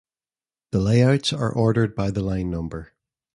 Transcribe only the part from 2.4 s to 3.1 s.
number.